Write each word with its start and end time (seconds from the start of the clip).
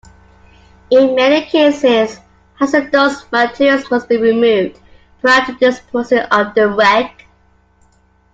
In 0.89 1.13
many 1.13 1.45
cases, 1.45 2.19
hazardous 2.57 3.31
materials 3.31 3.91
must 3.91 4.09
be 4.09 4.17
removed 4.17 4.79
prior 5.21 5.45
to 5.45 5.53
disposing 5.53 6.21
of 6.23 6.55
the 6.55 6.67
wreck. 6.69 7.25